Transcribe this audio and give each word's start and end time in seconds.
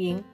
Bien, 0.00 0.24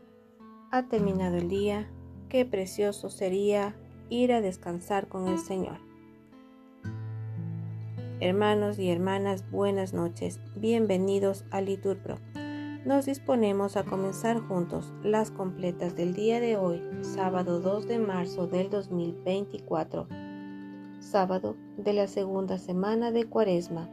ha 0.71 0.85
terminado 0.85 1.39
el 1.39 1.49
día, 1.49 1.91
qué 2.29 2.47
precioso 2.47 3.11
sería 3.11 3.75
ir 4.11 4.33
a 4.33 4.41
descansar 4.41 5.09
con 5.09 5.27
el 5.27 5.41
Señor. 5.41 5.79
Hermanos 8.21 8.79
y 8.79 8.93
hermanas, 8.93 9.45
buenas 9.51 9.93
noches, 9.93 10.39
bienvenidos 10.55 11.45
a 11.51 11.63
Liturpro. 11.63 12.21
Nos 12.85 13.07
disponemos 13.07 13.77
a 13.77 13.83
comenzar 13.83 14.39
juntos 14.39 14.93
las 15.03 15.33
completas 15.33 15.97
del 15.97 16.15
día 16.15 16.39
de 16.39 16.57
hoy, 16.57 16.81
sábado 17.01 17.59
2 17.59 17.89
de 17.89 17.99
marzo 17.99 18.47
del 18.47 18.71
2024, 18.71 20.07
sábado 21.01 21.57
de 21.77 21.93
la 21.93 22.07
segunda 22.07 22.59
semana 22.59 23.11
de 23.11 23.25
Cuaresma, 23.25 23.89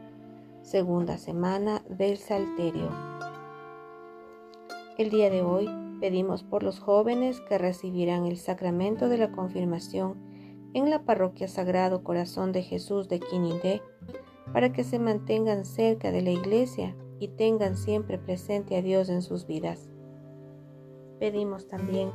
segunda 0.62 1.18
semana 1.18 1.82
del 1.88 2.16
Salterio. 2.16 3.23
El 4.96 5.10
día 5.10 5.28
de 5.28 5.42
hoy 5.42 5.68
pedimos 6.00 6.44
por 6.44 6.62
los 6.62 6.78
jóvenes 6.78 7.40
que 7.48 7.58
recibirán 7.58 8.26
el 8.26 8.36
sacramento 8.36 9.08
de 9.08 9.18
la 9.18 9.32
confirmación 9.32 10.14
en 10.72 10.88
la 10.88 11.02
parroquia 11.02 11.48
Sagrado 11.48 12.04
Corazón 12.04 12.52
de 12.52 12.62
Jesús 12.62 13.08
de 13.08 13.18
Quinindé, 13.18 13.82
para 14.52 14.72
que 14.72 14.84
se 14.84 15.00
mantengan 15.00 15.64
cerca 15.64 16.12
de 16.12 16.22
la 16.22 16.30
iglesia 16.30 16.94
y 17.18 17.26
tengan 17.26 17.76
siempre 17.76 18.18
presente 18.18 18.76
a 18.76 18.82
Dios 18.82 19.08
en 19.08 19.22
sus 19.22 19.48
vidas. 19.48 19.90
Pedimos 21.18 21.66
también 21.66 22.12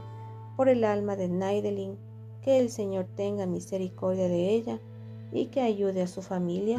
por 0.55 0.70
el 0.70 0.85
alma 0.85 1.17
de 1.17 1.27
Naidelin, 1.27 1.98
que 2.41 2.59
el 2.59 2.70
Señor 2.70 3.07
tenga 3.13 3.45
misericordia 3.45 4.29
de 4.29 4.51
ella 4.51 4.79
y 5.34 5.48
que 5.48 5.59
ayude 5.59 6.01
a 6.01 6.07
su 6.07 6.21
familia, 6.21 6.77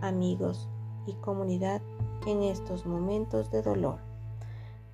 amigos 0.00 0.68
y 1.06 1.12
comunidad 1.20 1.82
en 2.26 2.42
estos 2.42 2.84
momentos 2.84 3.52
de 3.52 3.62
dolor. 3.62 4.09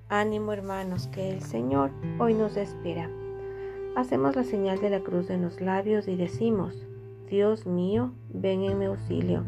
Ánimo 0.09 0.53
hermanos, 0.53 1.07
que 1.07 1.31
el 1.31 1.41
Señor 1.41 1.91
hoy 2.17 2.33
nos 2.33 2.55
espera. 2.55 3.09
Hacemos 3.97 4.37
la 4.37 4.45
señal 4.45 4.79
de 4.79 4.89
la 4.89 5.01
cruz 5.01 5.29
en 5.29 5.41
los 5.41 5.59
labios 5.59 6.07
y 6.07 6.15
decimos, 6.15 6.87
Dios 7.29 7.65
mío, 7.65 8.13
ven 8.29 8.63
en 8.63 8.79
mi 8.79 8.85
auxilio. 8.85 9.43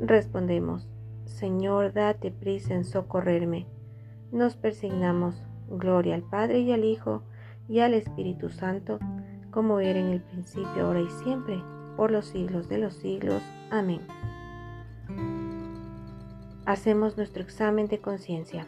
Respondemos, 0.00 0.88
Señor, 1.24 1.92
date 1.92 2.32
prisa 2.32 2.74
en 2.74 2.84
socorrerme. 2.84 3.66
Nos 4.32 4.56
persignamos, 4.56 5.40
gloria 5.68 6.16
al 6.16 6.22
Padre 6.22 6.58
y 6.58 6.72
al 6.72 6.84
Hijo 6.84 7.22
y 7.68 7.78
al 7.78 7.94
Espíritu 7.94 8.48
Santo, 8.48 8.98
como 9.52 9.78
era 9.78 10.00
en 10.00 10.08
el 10.08 10.20
principio, 10.20 10.86
ahora 10.86 11.00
y 11.00 11.10
siempre, 11.22 11.62
por 11.96 12.10
los 12.10 12.26
siglos 12.26 12.68
de 12.68 12.78
los 12.78 12.94
siglos. 12.94 13.40
Amén. 13.70 14.00
Hacemos 16.64 17.16
nuestro 17.16 17.44
examen 17.44 17.86
de 17.86 18.00
conciencia. 18.00 18.66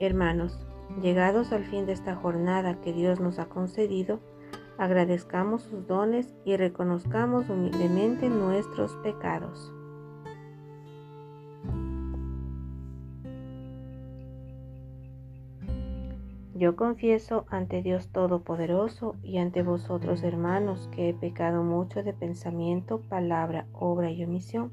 Hermanos, 0.00 0.58
llegados 1.00 1.52
al 1.52 1.64
fin 1.64 1.86
de 1.86 1.92
esta 1.92 2.16
jornada 2.16 2.80
que 2.80 2.92
Dios 2.92 3.20
nos 3.20 3.38
ha 3.38 3.46
concedido, 3.46 4.20
agradezcamos 4.76 5.62
sus 5.62 5.86
dones 5.86 6.34
y 6.44 6.56
reconozcamos 6.56 7.48
humildemente 7.48 8.28
nuestros 8.28 8.96
pecados. 8.96 9.72
Yo 16.56 16.76
confieso 16.76 17.46
ante 17.50 17.82
Dios 17.82 18.08
Todopoderoso 18.08 19.16
y 19.22 19.38
ante 19.38 19.62
vosotros 19.62 20.22
hermanos 20.22 20.88
que 20.92 21.08
he 21.08 21.14
pecado 21.14 21.64
mucho 21.64 22.04
de 22.04 22.12
pensamiento, 22.12 23.00
palabra, 23.00 23.66
obra 23.72 24.12
y 24.12 24.24
omisión, 24.24 24.72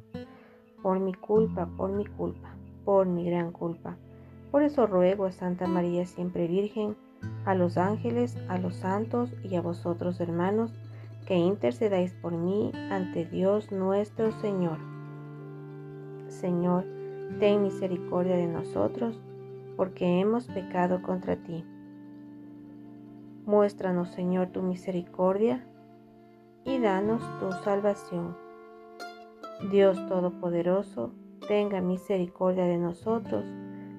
por 0.83 0.99
mi 0.99 1.14
culpa, 1.14 1.67
por 1.77 1.92
mi 1.92 2.05
culpa, 2.05 2.55
por 2.86 3.08
mi 3.08 3.25
gran 3.25 3.52
culpa. 3.52 3.97
Por 4.52 4.64
eso 4.64 4.86
ruego 4.86 5.26
a 5.26 5.32
Santa 5.32 5.66
María 5.66 6.06
siempre 6.06 6.46
Virgen, 6.46 6.98
a 7.46 7.56
los 7.56 7.78
ángeles, 7.78 8.38
a 8.50 8.58
los 8.58 8.76
santos 8.76 9.34
y 9.44 9.56
a 9.56 9.62
vosotros 9.62 10.20
hermanos, 10.20 10.73
que 11.26 11.36
intercedáis 11.36 12.14
por 12.14 12.34
mí 12.34 12.72
ante 12.90 13.26
Dios 13.26 13.72
nuestro 13.72 14.34
Señor. 14.34 14.78
Señor, 16.28 16.86
ten 17.40 17.64
misericordia 17.64 18.36
de 18.36 18.48
nosotros, 18.48 19.22
porque 19.78 20.20
hemos 20.20 20.48
pecado 20.48 21.02
contra 21.02 21.38
ti. 21.38 21.64
Muéstranos, 23.45 24.10
Señor, 24.10 24.50
tu 24.50 24.61
misericordia 24.61 25.66
y 26.66 26.78
danos 26.80 27.23
tu 27.40 27.52
salvación. 27.64 28.36
Dios 29.72 29.95
Todopoderoso, 30.10 31.14
tenga 31.48 31.80
misericordia 31.82 32.66
de 32.66 32.78
nosotros 32.78 33.45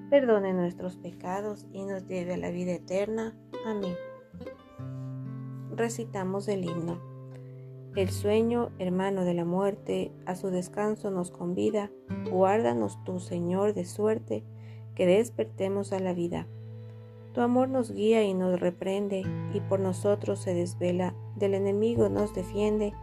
perdone 0.09 0.53
nuestros 0.53 0.95
pecados 0.95 1.67
y 1.71 1.83
nos 1.83 2.07
lleve 2.07 2.33
a 2.33 2.37
la 2.37 2.51
vida 2.51 2.73
eterna. 2.73 3.35
Amén. 3.65 3.95
Recitamos 5.75 6.47
el 6.47 6.65
himno. 6.65 6.99
El 7.95 8.09
sueño, 8.09 8.71
hermano 8.79 9.23
de 9.23 9.35
la 9.35 9.45
muerte, 9.45 10.11
a 10.25 10.35
su 10.35 10.49
descanso 10.49 11.11
nos 11.11 11.29
convida. 11.29 11.91
Guárdanos 12.31 12.97
tú, 13.03 13.19
Señor, 13.19 13.73
de 13.73 13.85
suerte, 13.85 14.43
que 14.95 15.05
despertemos 15.05 15.93
a 15.93 15.99
la 15.99 16.13
vida. 16.13 16.47
Tu 17.33 17.41
amor 17.41 17.69
nos 17.69 17.91
guía 17.91 18.23
y 18.23 18.33
nos 18.33 18.59
reprende, 18.59 19.23
y 19.53 19.59
por 19.61 19.79
nosotros 19.79 20.39
se 20.39 20.53
desvela. 20.53 21.15
Del 21.35 21.53
enemigo 21.53 22.09
nos 22.09 22.33
defiende, 22.33 22.93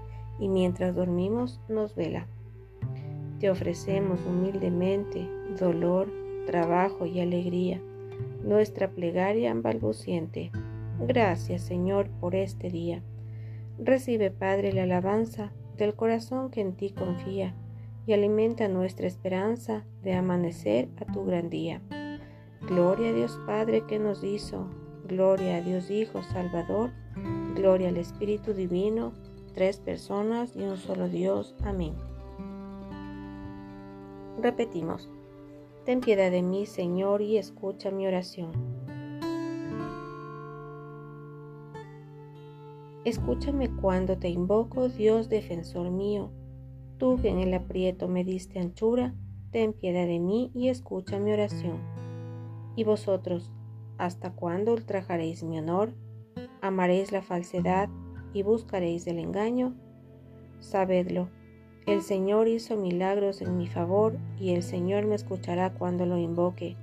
y 0.40 0.48
mientras 0.48 0.94
dormimos 0.94 1.60
nos 1.68 1.94
vela. 1.94 2.26
Te 3.38 3.48
ofrecemos 3.50 4.20
humildemente 4.26 5.28
dolor, 5.58 6.08
trabajo 6.50 7.06
y 7.06 7.20
alegría, 7.20 7.80
nuestra 8.42 8.90
plegaria 8.90 9.54
balbuciente. 9.54 10.50
Gracias, 10.98 11.62
Señor, 11.62 12.10
por 12.18 12.34
este 12.34 12.70
día. 12.70 13.04
Recibe, 13.78 14.32
Padre, 14.32 14.72
la 14.72 14.82
alabanza 14.82 15.52
del 15.76 15.94
corazón 15.94 16.50
que 16.50 16.60
en 16.60 16.74
ti 16.74 16.90
confía 16.90 17.54
y 18.04 18.14
alimenta 18.14 18.66
nuestra 18.66 19.06
esperanza 19.06 19.84
de 20.02 20.14
amanecer 20.14 20.88
a 21.00 21.04
tu 21.12 21.24
gran 21.24 21.50
día. 21.50 21.82
Gloria 22.62 23.10
a 23.10 23.12
Dios 23.12 23.38
Padre 23.46 23.84
que 23.86 24.00
nos 24.00 24.24
hizo, 24.24 24.66
gloria 25.06 25.58
a 25.58 25.60
Dios 25.60 25.88
Hijo 25.88 26.20
Salvador, 26.24 26.90
gloria 27.54 27.90
al 27.90 27.96
Espíritu 27.96 28.54
Divino, 28.54 29.12
tres 29.54 29.78
personas 29.78 30.56
y 30.56 30.64
un 30.64 30.78
solo 30.78 31.08
Dios. 31.08 31.54
Amén. 31.62 31.94
Repetimos. 34.42 35.08
Ten 35.84 36.00
piedad 36.00 36.30
de 36.30 36.42
mí, 36.42 36.66
Señor, 36.66 37.22
y 37.22 37.38
escucha 37.38 37.90
mi 37.90 38.06
oración. 38.06 38.52
Escúchame 43.04 43.74
cuando 43.74 44.18
te 44.18 44.28
invoco, 44.28 44.90
Dios 44.90 45.30
defensor 45.30 45.90
mío. 45.90 46.30
Tú 46.98 47.16
que 47.16 47.30
en 47.30 47.38
el 47.38 47.54
aprieto 47.54 48.08
me 48.08 48.24
diste 48.24 48.58
anchura, 48.58 49.14
ten 49.52 49.72
piedad 49.72 50.06
de 50.06 50.20
mí 50.20 50.50
y 50.54 50.68
escucha 50.68 51.18
mi 51.18 51.32
oración. 51.32 51.78
Y 52.76 52.84
vosotros, 52.84 53.50
¿hasta 53.96 54.32
cuándo 54.34 54.74
ultrajaréis 54.74 55.42
mi 55.42 55.58
honor? 55.58 55.94
¿Amaréis 56.60 57.10
la 57.10 57.22
falsedad 57.22 57.88
y 58.34 58.42
buscaréis 58.42 59.06
el 59.06 59.18
engaño? 59.18 59.74
Sabedlo 60.58 61.30
el 61.86 62.02
Señor 62.02 62.46
hizo 62.46 62.76
milagros 62.76 63.40
en 63.40 63.56
mi 63.56 63.66
favor 63.66 64.16
y 64.38 64.50
el 64.50 64.62
Señor 64.62 65.06
me 65.06 65.14
escuchará 65.14 65.72
cuando 65.72 66.06
lo 66.06 66.18
invoque. 66.18 66.76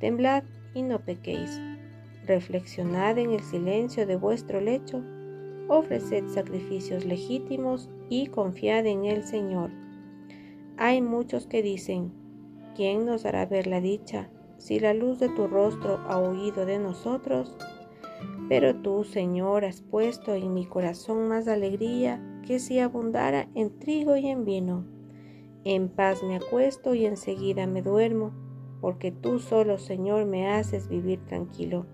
Temblad 0.00 0.42
y 0.74 0.82
no 0.82 0.98
pequéis. 1.00 1.60
Reflexionad 2.26 3.16
en 3.18 3.32
el 3.32 3.42
silencio 3.42 4.06
de 4.06 4.16
vuestro 4.16 4.60
lecho. 4.60 5.02
Ofreced 5.68 6.26
sacrificios 6.28 7.04
legítimos 7.04 7.88
y 8.08 8.26
confiad 8.26 8.86
en 8.86 9.04
el 9.04 9.22
Señor. 9.24 9.70
Hay 10.76 11.00
muchos 11.00 11.46
que 11.46 11.62
dicen, 11.62 12.12
¿quién 12.76 13.06
nos 13.06 13.24
hará 13.24 13.46
ver 13.46 13.66
la 13.66 13.80
dicha 13.80 14.30
si 14.58 14.80
la 14.80 14.94
luz 14.94 15.18
de 15.18 15.28
tu 15.28 15.46
rostro 15.46 15.98
ha 16.08 16.18
huido 16.18 16.66
de 16.66 16.78
nosotros? 16.78 17.56
Pero 18.48 18.74
tú, 18.76 19.04
Señor, 19.04 19.64
has 19.64 19.80
puesto 19.80 20.34
en 20.34 20.54
mi 20.54 20.66
corazón 20.66 21.28
más 21.28 21.48
alegría 21.48 22.20
que 22.48 22.60
si 22.60 22.78
abundara 22.78 23.46
en 23.54 23.78
trigo 23.78 24.16
y 24.16 24.26
en 24.26 24.46
vino. 24.46 24.86
En 25.64 25.90
paz 25.90 26.22
me 26.22 26.36
acuesto 26.36 26.94
y 26.94 27.04
enseguida 27.04 27.66
me 27.66 27.82
duermo, 27.82 28.32
porque 28.80 29.12
tú 29.12 29.38
solo, 29.38 29.76
Señor, 29.76 30.24
me 30.24 30.48
haces 30.50 30.88
vivir 30.88 31.22
tranquilo. 31.26 31.84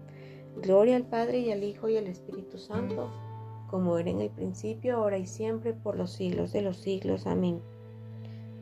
Gloria 0.63 0.95
al 0.95 1.07
Padre 1.07 1.41
y 1.41 1.51
al 1.51 1.65
Hijo 1.65 1.89
y 1.89 1.97
al 1.97 2.07
Espíritu 2.07 2.59
Santo, 2.59 3.11
como 3.69 3.99
era 3.99 4.11
en 4.11 4.21
el 4.21 4.31
principio, 4.31 4.99
ahora 4.99 5.19
y 5.19 5.27
siempre, 5.27 5.75
por 5.75 5.97
los 5.97 6.13
siglos 6.13 6.53
de 6.53 6.63
los 6.63 6.77
siglos. 6.77 7.27
Amén. 7.27 7.61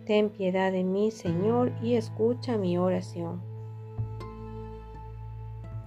Ten 0.07 0.31
piedad 0.31 0.73
de 0.73 0.85
mí, 0.85 1.11
Señor, 1.11 1.73
y 1.83 1.97
escucha 1.97 2.57
mi 2.57 2.79
oración. 2.79 3.43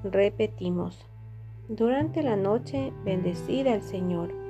Repetimos. 0.04 1.04
Durante 1.68 2.22
la 2.22 2.36
noche, 2.36 2.94
bendecida 3.04 3.74
al 3.74 3.82
Señor 3.82 4.45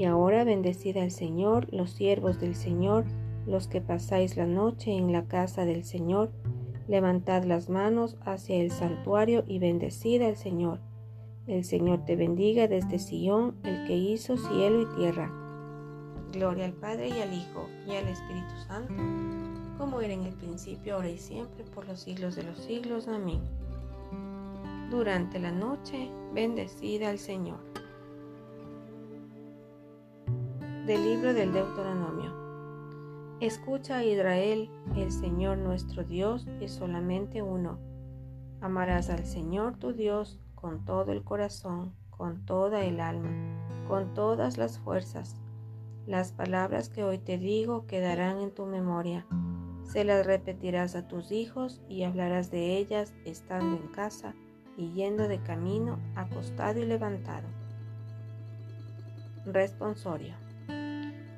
y 0.00 0.06
ahora 0.06 0.44
bendecid 0.44 0.96
al 0.96 1.10
Señor, 1.10 1.70
los 1.74 1.90
siervos 1.90 2.40
del 2.40 2.54
Señor, 2.54 3.04
los 3.46 3.68
que 3.68 3.82
pasáis 3.82 4.38
la 4.38 4.46
noche 4.46 4.92
en 4.92 5.12
la 5.12 5.26
casa 5.26 5.66
del 5.66 5.84
Señor, 5.84 6.30
Levantad 6.88 7.44
las 7.44 7.68
manos 7.68 8.16
hacia 8.24 8.56
el 8.56 8.70
santuario 8.70 9.44
y 9.46 9.58
bendecid 9.58 10.22
al 10.22 10.36
Señor. 10.36 10.80
El 11.46 11.64
Señor 11.64 12.04
te 12.04 12.16
bendiga 12.16 12.66
desde 12.66 12.98
Sión, 12.98 13.54
el 13.62 13.86
que 13.86 13.96
hizo 13.96 14.38
cielo 14.38 14.80
y 14.80 14.86
tierra. 14.96 15.30
Gloria 16.32 16.64
al 16.64 16.72
Padre 16.72 17.10
y 17.10 17.20
al 17.20 17.32
Hijo 17.32 17.68
y 17.86 17.94
al 17.94 18.08
Espíritu 18.08 18.56
Santo, 18.66 18.94
como 19.78 20.00
era 20.00 20.14
en 20.14 20.24
el 20.24 20.34
principio, 20.34 20.96
ahora 20.96 21.10
y 21.10 21.18
siempre, 21.18 21.62
por 21.74 21.86
los 21.86 22.00
siglos 22.00 22.36
de 22.36 22.42
los 22.44 22.58
siglos. 22.58 23.06
Amén. 23.06 23.40
Durante 24.90 25.38
la 25.38 25.52
noche, 25.52 26.10
bendecida 26.34 27.10
al 27.10 27.18
Señor. 27.18 27.69
Del 30.86 31.04
libro 31.04 31.34
del 31.34 31.52
Deuteronomio. 31.52 32.32
Escucha 33.38 34.02
Israel, 34.02 34.70
el 34.96 35.12
Señor 35.12 35.58
nuestro 35.58 36.04
Dios 36.04 36.48
es 36.60 36.72
solamente 36.72 37.42
uno. 37.42 37.78
Amarás 38.62 39.10
al 39.10 39.26
Señor 39.26 39.76
tu 39.76 39.92
Dios 39.92 40.40
con 40.54 40.86
todo 40.86 41.12
el 41.12 41.22
corazón, 41.22 41.92
con 42.08 42.46
toda 42.46 42.82
el 42.82 42.98
alma, 43.00 43.30
con 43.88 44.14
todas 44.14 44.56
las 44.56 44.78
fuerzas. 44.78 45.36
Las 46.06 46.32
palabras 46.32 46.88
que 46.88 47.04
hoy 47.04 47.18
te 47.18 47.36
digo 47.36 47.86
quedarán 47.86 48.40
en 48.40 48.50
tu 48.50 48.64
memoria. 48.64 49.26
Se 49.82 50.02
las 50.02 50.24
repetirás 50.24 50.96
a 50.96 51.06
tus 51.06 51.30
hijos 51.30 51.82
y 51.90 52.04
hablarás 52.04 52.50
de 52.50 52.78
ellas 52.78 53.12
estando 53.26 53.76
en 53.76 53.88
casa 53.88 54.34
y 54.78 54.92
yendo 54.92 55.28
de 55.28 55.42
camino, 55.42 55.98
acostado 56.14 56.80
y 56.80 56.86
levantado. 56.86 57.46
Responsorio. 59.44 60.49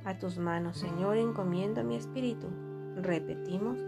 A 0.05 0.19
tus 0.19 0.37
manos, 0.37 0.79
Señor, 0.79 1.17
encomiendo 1.17 1.85
mi 1.85 1.97
espíritu. 1.97 2.49
Repetimos, 2.97 3.79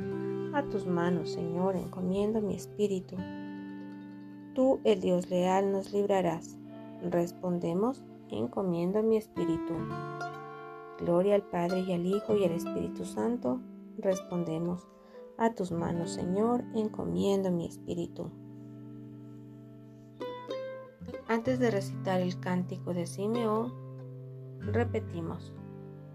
a 0.55 0.63
tus 0.63 0.87
manos, 0.87 1.31
Señor, 1.31 1.75
encomiendo 1.75 2.41
mi 2.41 2.55
espíritu. 2.55 3.17
Tú, 4.55 4.81
el 4.85 5.01
Dios 5.01 5.29
leal, 5.29 5.73
nos 5.73 5.93
librarás. 5.93 6.57
Respondemos, 7.03 8.05
encomiendo 8.31 9.03
mi 9.03 9.17
espíritu. 9.17 9.75
Gloria 11.01 11.35
al 11.35 11.43
Padre 11.43 11.81
y 11.81 11.93
al 11.93 12.07
Hijo 12.07 12.37
y 12.37 12.45
al 12.45 12.53
Espíritu 12.53 13.05
Santo. 13.05 13.61
Respondemos, 13.99 14.87
a 15.37 15.53
tus 15.55 15.73
manos, 15.73 16.13
Señor, 16.13 16.63
encomiendo 16.75 17.51
mi 17.51 17.67
espíritu. 17.67 18.31
Antes 21.27 21.59
de 21.59 21.73
recitar 21.73 22.21
el 22.21 22.39
cántico 22.39 22.95
de 22.95 23.07
Simeón, 23.07 23.73
repetimos, 24.61 25.53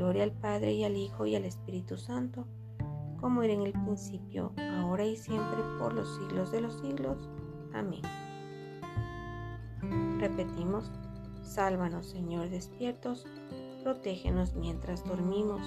Gloria 0.00 0.24
al 0.24 0.32
Padre 0.32 0.72
y 0.72 0.84
al 0.84 0.96
Hijo 0.96 1.26
y 1.26 1.36
al 1.36 1.44
Espíritu 1.44 1.98
Santo, 1.98 2.46
como 3.20 3.42
era 3.42 3.52
en 3.52 3.60
el 3.60 3.72
principio, 3.72 4.54
ahora 4.78 5.04
y 5.04 5.14
siempre, 5.14 5.58
por 5.78 5.92
los 5.92 6.16
siglos 6.16 6.50
de 6.50 6.62
los 6.62 6.80
siglos. 6.80 7.18
Amén. 7.74 8.00
Repetimos, 10.18 10.90
sálvanos 11.42 12.06
Señor 12.06 12.48
despiertos, 12.48 13.26
protégenos 13.84 14.54
mientras 14.54 15.04
dormimos, 15.04 15.60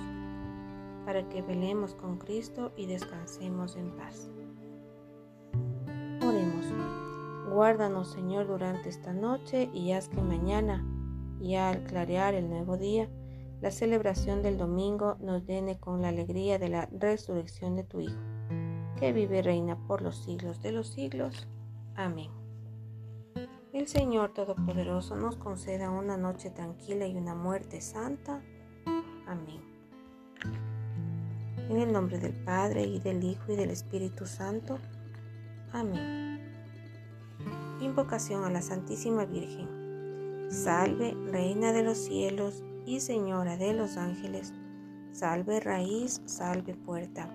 para 1.06 1.30
que 1.30 1.44
velemos 1.44 1.94
con 1.94 2.18
Cristo 2.18 2.72
y 2.76 2.88
descansemos 2.88 3.76
en 3.76 3.92
paz. 3.92 4.32
Oremos. 6.28 6.66
Guárdanos 7.54 8.12
Señor 8.12 8.48
durante 8.48 8.90
esta 8.90 9.14
noche 9.14 9.70
y 9.76 9.92
haz 9.92 10.10
que 10.10 10.24
mañana, 10.24 10.84
y 11.40 11.54
al 11.54 11.84
clarear 11.84 12.34
el 12.34 12.50
nuevo 12.50 12.78
día, 12.78 13.08
la 13.64 13.72
celebración 13.72 14.42
del 14.42 14.58
domingo 14.58 15.16
nos 15.22 15.46
llene 15.46 15.80
con 15.80 16.02
la 16.02 16.10
alegría 16.10 16.60
de 16.60 16.68
la 16.68 16.90
resurrección 16.92 17.78
de 17.78 17.86
tu 17.86 18.02
Hijo, 18.02 18.20
que 19.00 19.14
vive 19.14 19.38
y 19.38 19.42
reina 19.42 19.78
por 19.88 20.02
los 20.02 20.18
siglos 20.18 20.62
de 20.62 20.74
los 20.74 20.90
siglos. 20.90 21.48
Amén. 21.96 22.30
El 23.72 23.88
Señor 23.88 24.34
Todopoderoso 24.34 25.16
nos 25.16 25.38
conceda 25.38 25.92
una 25.92 26.18
noche 26.18 26.50
tranquila 26.50 27.08
y 27.08 27.16
una 27.16 27.36
muerte 27.36 27.80
santa. 27.80 28.42
Amén. 29.28 29.62
En 31.70 31.78
el 31.78 31.94
nombre 31.94 32.20
del 32.20 32.34
Padre 32.34 32.84
y 32.84 33.00
del 33.00 33.24
Hijo 33.24 33.54
y 33.54 33.56
del 33.56 33.70
Espíritu 33.70 34.26
Santo. 34.26 34.78
Amén. 35.72 36.42
Invocación 37.80 38.44
a 38.44 38.50
la 38.50 38.62
Santísima 38.62 39.24
Virgen. 39.24 40.50
Salve, 40.52 41.16
Reina 41.32 41.72
de 41.72 41.84
los 41.84 41.98
cielos 41.98 42.62
y 42.86 43.00
Señora 43.00 43.58
de 43.58 43.74
los 43.74 43.98
ángeles, 43.98 44.54
salve 45.12 45.60
raíz, 45.60 46.22
salve 46.26 46.76
puerta, 46.76 47.30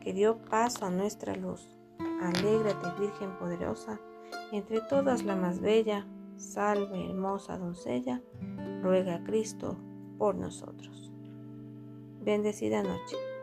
que 0.00 0.12
dio 0.12 0.38
paso 0.38 0.86
a 0.86 0.90
nuestra 0.90 1.34
luz. 1.34 1.68
Alégrate, 2.22 3.00
Virgen 3.00 3.36
poderosa, 3.38 4.00
entre 4.52 4.80
todas 4.82 5.24
la 5.24 5.36
más 5.36 5.60
bella, 5.60 6.06
salve 6.36 7.10
hermosa 7.10 7.58
doncella, 7.58 8.22
ruega 8.82 9.16
a 9.16 9.24
Cristo 9.24 9.76
por 10.18 10.34
nosotros. 10.34 11.12
Bendecida 12.22 12.82
noche. 12.82 13.33